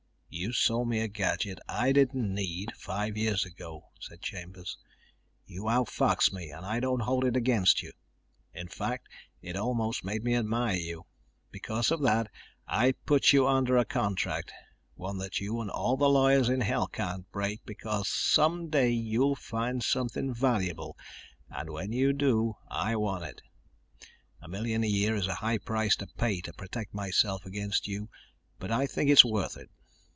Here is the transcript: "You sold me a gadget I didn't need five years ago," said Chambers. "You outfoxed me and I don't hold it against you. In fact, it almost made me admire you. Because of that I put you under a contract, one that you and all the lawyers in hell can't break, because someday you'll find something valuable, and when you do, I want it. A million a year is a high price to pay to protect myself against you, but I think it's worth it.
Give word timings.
"You 0.33 0.53
sold 0.53 0.87
me 0.87 1.01
a 1.01 1.09
gadget 1.09 1.59
I 1.67 1.91
didn't 1.91 2.33
need 2.33 2.71
five 2.77 3.17
years 3.17 3.43
ago," 3.43 3.89
said 3.99 4.21
Chambers. 4.21 4.77
"You 5.45 5.65
outfoxed 5.67 6.31
me 6.31 6.51
and 6.51 6.65
I 6.65 6.79
don't 6.79 7.01
hold 7.01 7.25
it 7.25 7.35
against 7.35 7.83
you. 7.83 7.91
In 8.53 8.69
fact, 8.69 9.09
it 9.41 9.57
almost 9.57 10.05
made 10.05 10.23
me 10.23 10.33
admire 10.35 10.77
you. 10.77 11.05
Because 11.51 11.91
of 11.91 12.01
that 12.03 12.31
I 12.65 12.93
put 13.05 13.33
you 13.33 13.45
under 13.45 13.75
a 13.75 13.83
contract, 13.83 14.53
one 14.95 15.17
that 15.17 15.41
you 15.41 15.59
and 15.59 15.69
all 15.69 15.97
the 15.97 16.07
lawyers 16.07 16.47
in 16.47 16.61
hell 16.61 16.87
can't 16.87 17.29
break, 17.33 17.65
because 17.65 18.07
someday 18.07 18.89
you'll 18.91 19.35
find 19.35 19.83
something 19.83 20.33
valuable, 20.33 20.97
and 21.49 21.71
when 21.71 21.91
you 21.91 22.13
do, 22.13 22.55
I 22.69 22.95
want 22.95 23.25
it. 23.25 23.41
A 24.41 24.47
million 24.47 24.81
a 24.85 24.87
year 24.87 25.13
is 25.13 25.27
a 25.27 25.35
high 25.35 25.57
price 25.57 25.97
to 25.97 26.07
pay 26.07 26.39
to 26.39 26.53
protect 26.53 26.93
myself 26.93 27.45
against 27.45 27.85
you, 27.85 28.09
but 28.59 28.71
I 28.71 28.87
think 28.87 29.09
it's 29.09 29.25
worth 29.25 29.57
it. 29.57 29.69